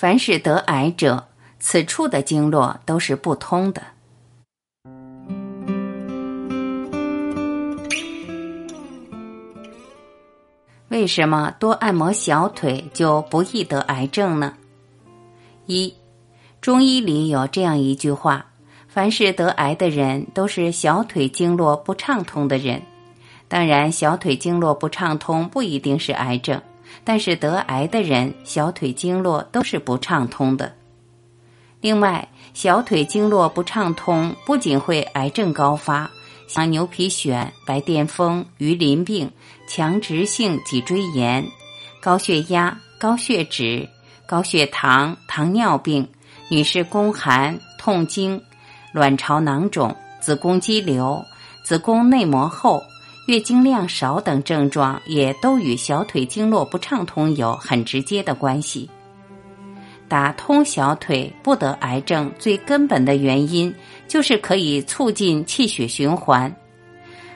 [0.00, 1.26] 凡是得癌者，
[1.58, 3.82] 此处的经络都是不通的。
[10.88, 14.54] 为什么多按摩小腿就不易得癌症呢？
[15.66, 15.92] 一，
[16.62, 18.46] 中医里有这样一句话：
[18.88, 22.80] 凡是得癌的人，都是小腿经络不畅通的人。
[23.48, 26.62] 当然，小腿经络不畅通不一定是癌症。
[27.04, 30.74] 但是得癌的人小腿经络都是不畅通的。
[31.80, 36.10] 另外，小腿经络不畅通不仅会癌症高发，
[36.46, 39.30] 像牛皮癣、白癜风、鱼鳞病、
[39.66, 41.46] 强直性脊椎炎、
[42.02, 43.88] 高血压、高血脂、
[44.26, 46.06] 高血糖、糖尿病、
[46.50, 48.42] 女士宫寒、痛经、
[48.92, 51.24] 卵巢囊肿、子宫肌瘤、
[51.64, 52.82] 子宫内膜厚。
[53.30, 58.90] 月经量少等症状也都与小腿经络不畅通有很直接的关系。
[60.08, 63.72] 打通小腿不得癌症最根本的原因
[64.08, 66.52] 就是可以促进气血循环。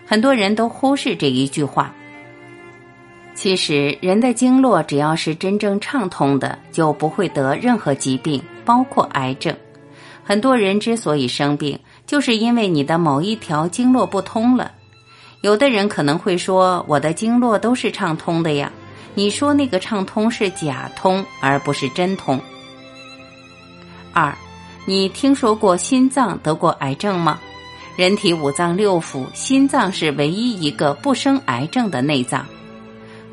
[0.05, 1.95] 很多人都忽视这一句话。
[3.37, 9.57] 其实，人的经络只要是真正畅通的，就不会得任何疾病，包括癌症。
[10.25, 14.73] 很多人之所以生病，就是因为你的某一条经络不通了。
[15.45, 18.73] 有的人可能会说：“我的经络都是畅通的呀。”
[19.15, 22.41] 你说那个畅通是假通，而不是真通。
[24.15, 24.35] 二，
[24.87, 27.39] 你听说过心脏得过癌症吗？
[27.95, 32.47] 人体五脏六腑，心脏是唯一一个不生癌症的内脏。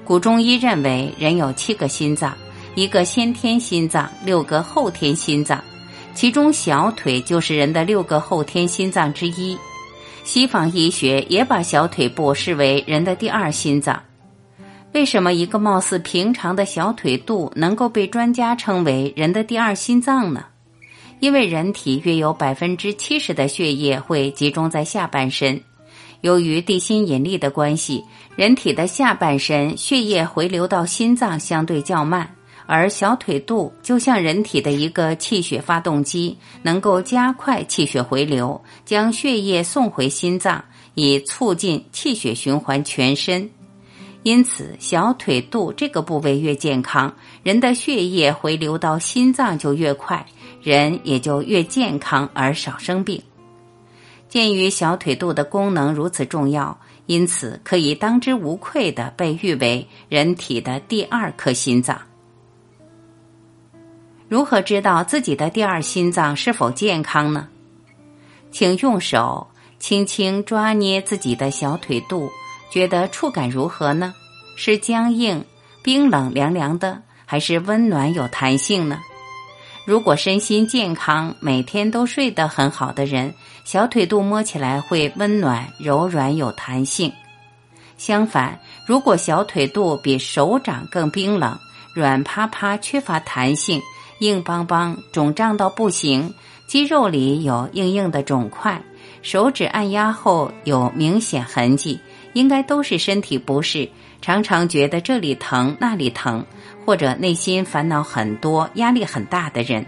[0.04, 2.36] 古中医认为，人有七个心脏，
[2.76, 5.64] 一个先天心脏，六个后天心脏，
[6.14, 9.58] 其中小腿就是人的六个后天心脏之一。
[10.24, 14.02] 西方医学也把小腿部视为人的第二心脏。
[14.94, 20.46] 为什么一个貌似平常的小腿肚能够被专家称为人的第二心脏呢？
[21.20, 25.62] 因为人体约有百分之七十的血液会集中在下半身，
[26.22, 28.04] 由于地心引力的关系，
[28.36, 32.36] 人体的下半身血液回流到心脏相对较慢。
[32.74, 43.50] 而小腿肚就像人体的一个气血发动机，能够加快气血回流，将血液送回心脏，以促进气血循环全身。
[44.24, 50.26] 因此，小腿肚这个部位越健康，人的血液回流到心脏就越快，
[50.62, 53.22] 人也就越健康而少生病。
[54.30, 62.02] 鉴于小腿肚的功能如此重要，因此可以当之无愧的被誉为人体的第二颗心脏。
[64.32, 67.50] 如何知道自己的第二心脏是否健康呢？
[68.50, 69.46] 请用手
[69.78, 72.32] 轻轻抓捏自己的小腿肚，
[72.72, 74.14] 觉得触感如何呢？
[74.56, 75.44] 是僵硬、
[75.84, 79.02] 冰冷、凉凉的，还是温暖有弹性呢？
[79.86, 83.34] 如果身心健康、每天都睡得很好的人，
[83.66, 87.12] 小腿肚摸起来会温暖、柔软有弹性。
[87.98, 91.60] 相反，如果小腿肚比手掌更冰冷、
[91.94, 93.82] 软趴趴、缺乏弹性，
[94.22, 96.32] 硬邦邦、肿胀到不行，
[96.68, 98.80] 肌肉里有硬硬的肿块，
[99.24, 102.00] 手指按压后有明显痕迹，
[102.34, 103.90] 应该都是身体不适，
[104.22, 106.46] 常常觉得这里疼那里疼，
[106.86, 109.84] 或者内心烦恼很多、压力很大的人。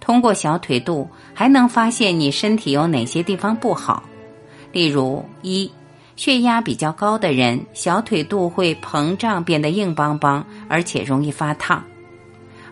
[0.00, 4.02] 通过小腿肚还能发现你身体有哪些地方不好，
[4.72, 5.70] 例如一
[6.16, 11.84] 血压比较高的人，小腿肚会膨胀变得硬邦邦，而且容易发烫。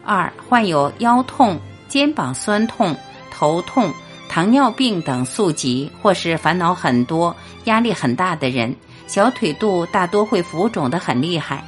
[0.09, 2.97] 二患有腰痛、肩膀酸痛、
[3.31, 3.93] 头痛、
[4.27, 8.75] 糖尿病等宿疾，或是烦恼很多、压力很大的人，
[9.07, 11.63] 小腿肚大多会浮肿的很厉害，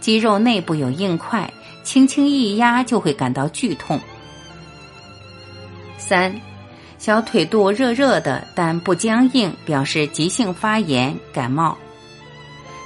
[0.00, 1.48] 肌肉内部有硬块，
[1.84, 4.00] 轻轻一压就会感到剧痛。
[5.96, 6.34] 三，
[6.98, 11.78] 小腿肚热热的但不僵硬，表示急性发炎、感冒。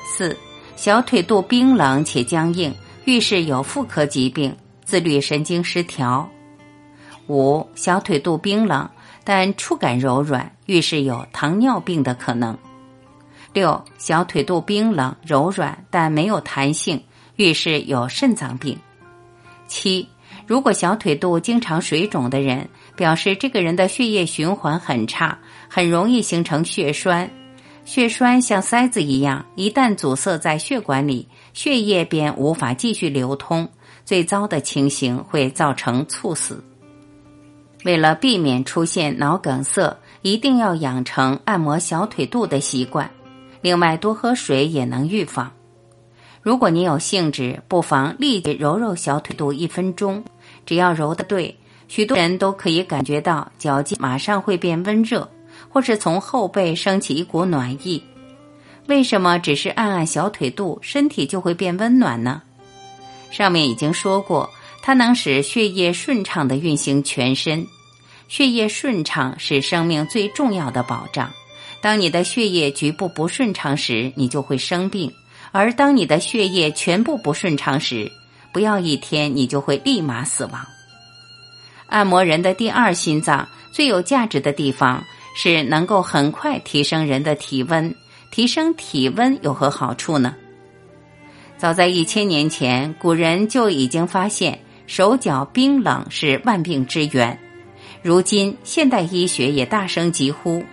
[0.05, 0.37] 四，
[0.77, 2.75] 小腿肚冰冷且僵硬，
[3.07, 4.55] 预示有妇科疾病。
[4.91, 6.29] 自律神经失调，
[7.29, 8.91] 五小腿肚冰冷
[9.23, 12.59] 但触感柔软，预示有糖尿病的可能。
[13.53, 17.01] 六小腿肚冰冷柔软但没有弹性，
[17.37, 18.77] 预示有肾脏病。
[19.69, 20.09] 七
[20.45, 25.39] 如果小腿肚经常水肿的人，表示这个人的血液循环很差，
[25.69, 27.31] 很容易形成血栓。
[27.85, 33.69] 血栓像塞子一样，一旦阻塞在血管里，血液便无法继续流通。
[34.11, 36.65] 最糟的情形会造成猝死。
[37.85, 43.09] 为了避免出现脑梗塞，一定要养成按摩小腿肚的习惯。
[43.61, 45.53] 另外，多喝水也能预防。
[46.43, 50.25] 如果你有兴致，不妨立即揉揉小腿肚一分钟，
[50.67, 55.31] 只要揉得对，许多人都可以感觉到脚尖马上会变温热，
[55.69, 58.03] 或是从后背升起一股暖意。
[58.89, 62.43] 为什么只是按按小腿肚，身体就会变温暖呢？
[63.31, 64.49] 上面已经说过，
[64.83, 67.67] 它能使血液顺畅的运行全身。
[68.29, 71.31] 血液顺畅是生命最重要的保障。
[71.81, 75.11] 当你的血液局部不顺畅时，你就会生病；
[75.51, 78.11] 而当你的血液全部不顺畅时，
[78.53, 80.67] 不要一天，你就会立马死亡。
[81.87, 85.03] 按摩人的第二心脏最有价值的地方
[85.35, 87.95] 是能够很快提升人的体温。
[88.31, 90.37] 提升体温有何好处呢？
[91.61, 97.39] 早在一千年前，古人就已经发现手脚冰冷是万病之源。
[98.03, 100.65] 如今，现代医学也大声疾呼：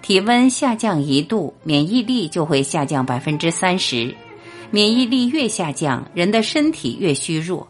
[0.00, 4.14] 体温下降一度，免疫力就会下降百分之三十。
[4.70, 7.66] 免疫力越下降，人的身体越虚弱。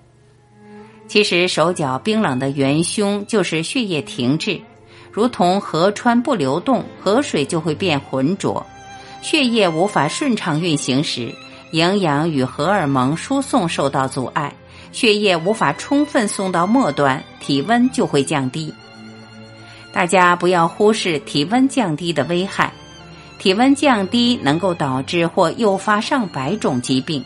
[1.07, 4.61] 其实，手脚冰冷的元凶就是血液停滞，
[5.11, 8.67] 如同河川不流动，河水就会变浑浊。
[9.23, 11.33] 血液无法顺畅运行时。
[11.73, 14.53] 营养与荷尔蒙输送受到阻碍，
[14.91, 18.73] 血液无法充分送到末端，体温就会降低。
[19.93, 22.73] 大家不要忽视体温降低的危害，
[23.39, 27.23] 体温降低能够导致或诱发上百种疾病，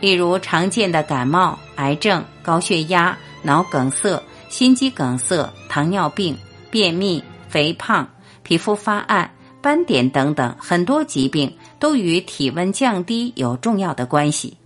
[0.00, 6.36] 例如常见的感冒、癌症、高血压、脑梗塞、心肌梗塞、糖尿病、
[6.70, 8.06] 便秘、肥胖、
[8.42, 9.30] 皮肤发暗。
[9.62, 14.56] 斑点等等很多疾病都与体温降低有重要的关系。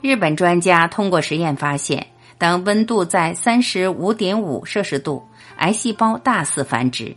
[0.00, 2.06] 日本专家通过实验发现，
[2.36, 5.22] 当温度在三十五点五摄氏度，
[5.58, 7.14] 癌细胞大肆繁殖；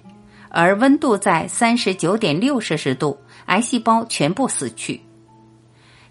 [0.50, 3.18] 而温度在三十九点六摄氏度，
[3.48, 5.02] 癌细胞全部死去。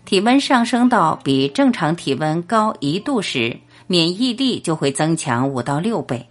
[0.05, 3.56] 体温上升到比正常体温高一度时，
[3.87, 6.29] 免疫力就会增强五到六倍。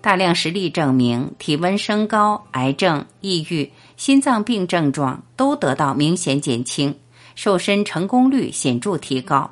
[0.00, 6.94] 大量实例证明，体温升高，癌症、抑郁、心脏病症状都得到明显减轻，
[7.34, 9.50] 瘦身成功率显著提高。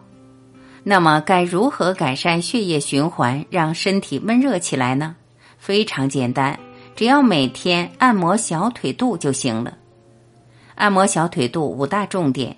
[0.84, 5.16] 那么，该如何改善血液循环，让身体温热起来呢？
[5.58, 6.58] 非常简单，
[6.94, 9.76] 只要每天按摩小腿肚就行了。
[10.76, 12.56] 按摩小腿肚五大重点：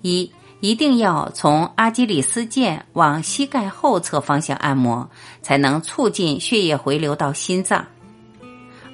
[0.00, 0.32] 一。
[0.60, 5.06] 一定要从阿基里斯腱往膝盖后侧方向按摩，
[5.42, 7.84] 才能促进血液回流到心脏。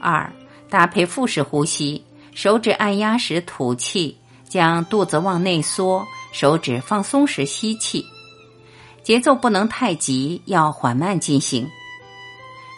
[0.00, 0.30] 二，
[0.68, 4.16] 搭配腹式呼吸，手指按压时吐气，
[4.48, 8.04] 将肚子往内缩，手指放松时吸气，
[9.02, 11.68] 节奏不能太急，要缓慢进行。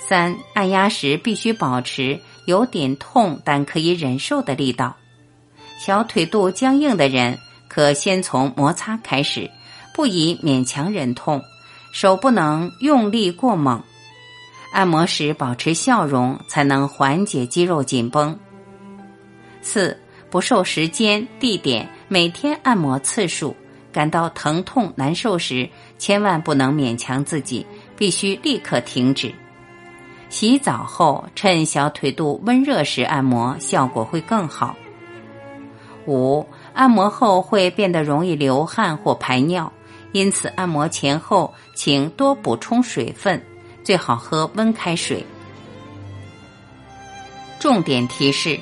[0.06, 4.97] 三，按压时必须保持有点痛但可以忍受的力道。
[5.79, 7.39] 小腿肚僵硬的人。
[7.67, 9.51] 可先从摩擦开始，
[9.93, 11.43] 不宜勉强忍痛，
[11.91, 13.83] 手不能用力过猛。
[14.73, 18.39] 按摩时保持笑容，才能缓解肌肉紧绷。
[19.65, 19.99] 四
[20.31, 23.57] 不受时间、地点，每天按摩次数。
[23.91, 25.69] 感到疼痛难受时，
[25.99, 27.65] 千万不能勉强自己，
[27.97, 29.33] 必须立刻停止。
[30.29, 34.77] 洗澡后趁小腿肚温热时按摩，效果会更好。
[36.07, 36.47] 五。
[36.75, 39.73] 按摩后会变得容易流汗或排尿，
[40.11, 43.41] 因此按摩前后请多补充水分，
[43.85, 45.25] 最好喝温开水。
[47.61, 48.59] 重点提示：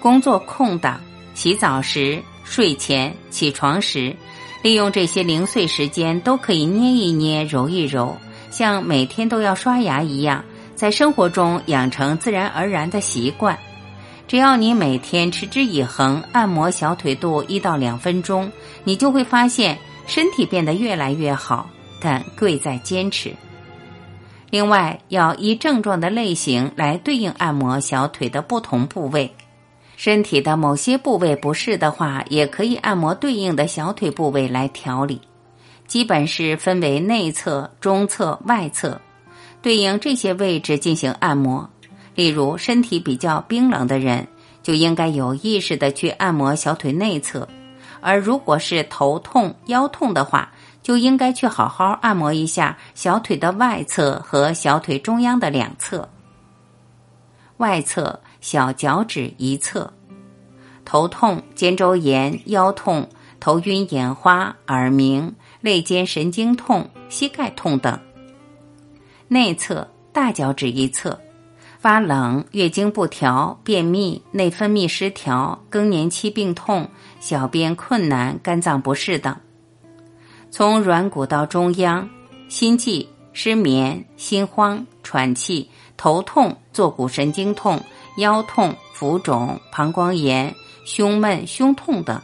[0.00, 1.00] 工作空档、
[1.34, 4.14] 洗澡时、睡前、起床时，
[4.62, 8.16] 利用这些零碎时间都可以捏一捏、揉一揉，
[8.50, 13.58] 像每天都要刷牙一样，在生活中养成自然而然的习惯。
[14.26, 18.52] 只要你每天持之以恒按摩小腿肚一到两分钟，
[18.84, 21.68] 你就会发现身体变得越来越好。
[22.00, 23.34] 但贵在坚持。
[24.50, 29.34] 另外，要依症状的类型来对应按摩小腿的不同部位。
[29.98, 35.20] 身体的某些部位不适的话，也可以按摩对应的小腿部位来调理。
[35.88, 39.00] 基本是分为内侧、中侧、外侧，
[39.60, 41.68] 对应这些位置进行按摩。
[42.14, 44.28] 例如，身体比较冰冷的人，
[44.62, 47.40] 就应该有意识的去按摩小腿内侧；
[48.00, 56.08] 而如果是头痛、腰痛的话，就应该去好好按摩一下小腿的外侧和小腿中央的两侧。
[57.56, 59.92] 外侧小脚趾一侧，
[60.84, 63.08] 头痛、肩周炎、腰痛、
[63.40, 67.98] 头晕眼花、耳鸣、肋间神经痛、膝盖痛等；
[69.28, 71.18] 内侧大脚趾一侧。
[71.80, 76.88] 发冷、月经不调、便秘、内分泌失调、更年期病痛、
[77.20, 79.36] 小便困难、肝脏不适等。
[80.50, 82.10] 从软骨到中央，
[82.48, 87.80] 心悸、失眠、心慌、喘气、头痛、坐骨神经痛、
[88.18, 92.20] 腰痛、浮肿、膀胱炎、胸闷、胸痛等。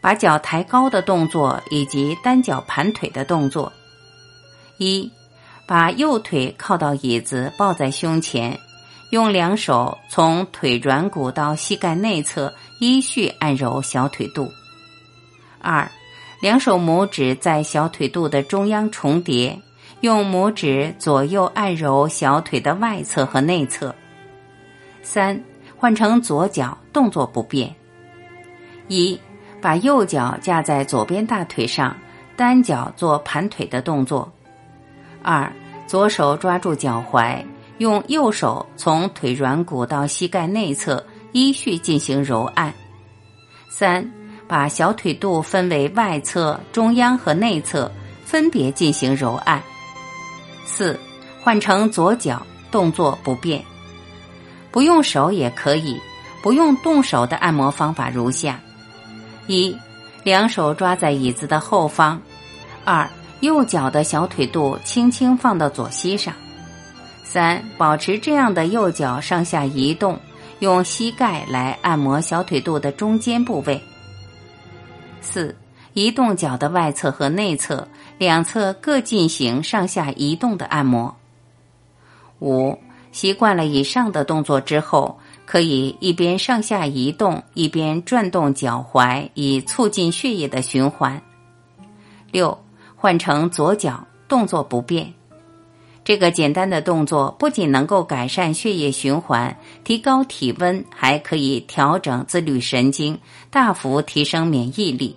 [0.00, 3.72] 把脚抬高的动作以及单脚盘腿的动作。
[4.76, 5.10] 一，
[5.66, 8.58] 把右腿靠到椅子，抱在胸前，
[9.12, 14.52] 用两手从腿软骨到膝盖内侧依序按揉小腿肚。
[15.60, 15.90] 二，
[16.42, 19.58] 两手拇指在小腿肚的中央重叠，
[20.02, 23.94] 用拇指左右按揉小腿的外侧和内侧。
[25.04, 25.40] 三，
[25.76, 27.72] 换成左脚，动作不变。
[28.88, 29.16] 一。
[29.60, 31.96] 把右脚架在左边大腿上，
[32.36, 34.30] 单脚做盘腿的动作。
[35.22, 35.50] 二，
[35.86, 37.42] 左手抓住脚踝，
[37.78, 42.74] 用右手从腿软骨到膝盖内侧依序进行揉按。
[43.70, 44.06] 三，
[44.46, 47.90] 把小腿肚分为外侧、中央和内侧，
[48.22, 49.62] 分别进行揉按。
[50.66, 51.00] 四，
[51.42, 53.64] 换成左脚，动作不变，
[54.74, 56.02] 不用手也可以，
[56.42, 58.58] 不用动手的按摩方法如下。
[59.46, 59.78] 一，
[60.24, 62.18] 两手抓在椅子的后方；
[62.84, 66.34] 二，右脚的小腿肚轻轻放到左膝上；
[67.22, 70.18] 三，保持这样的右脚上下移动，
[70.58, 73.78] 用膝盖来按摩小腿肚的中间部位；
[75.20, 75.54] 四，
[75.92, 77.86] 移动脚的外侧和内侧，
[78.18, 81.14] 两侧各进行上下移动的按摩；
[82.40, 82.76] 五，
[83.14, 85.18] 习惯了以上的动作之后。
[85.46, 91.20] 可以一边上下移动，一边转动脚踝，以促进血液的循环。
[92.32, 92.58] 六，
[92.96, 95.12] 换成左脚，动作不变。
[96.02, 99.54] 这个简单的动作不仅能够改善血液循环、
[99.84, 103.18] 提高体温，还可以调整自律神经，
[103.50, 105.14] 大幅提升免疫力。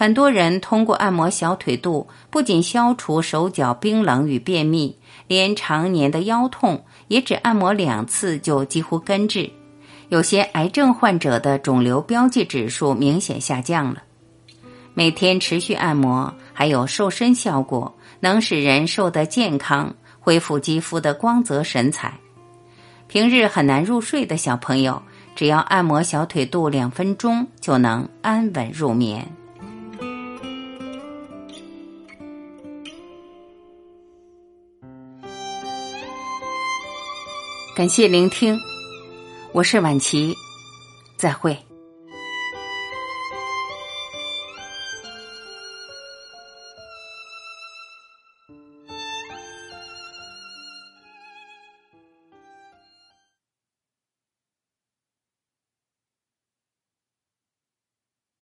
[0.00, 9.50] 很多人通过按摩小腿肚，不仅消除手脚冰冷与便秘，连常年的腰痛也只按摩两次就几乎根治。
[10.08, 14.02] 有些癌症患者的肿瘤标记指数明显下降了。
[14.94, 22.14] 每天持续按摩还有瘦身效果，能使人瘦得健康，恢复肌肤的光泽神采。
[23.06, 25.02] 平日很难入睡的小朋友，
[25.36, 29.30] 只要按摩小腿肚两分钟，就能安稳入眠。
[37.74, 38.58] 感谢聆听，
[39.52, 40.36] 我是晚琪，
[41.16, 41.56] 再会。